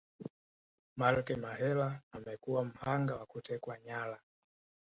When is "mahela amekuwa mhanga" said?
1.29-3.15